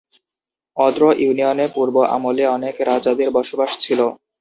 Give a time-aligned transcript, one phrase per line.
[0.77, 3.99] অত্র ইউনিয়নে পূর্ব আমলে অনেক রাজাদের বসবাস ছিল।